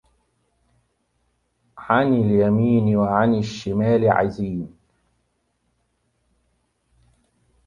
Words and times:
عَنِ 1.77 2.13
اليَمينِ 2.13 2.95
وَعَنِ 2.95 3.35
الشِّمالِ 3.35 4.09
عِزينَ 4.09 4.75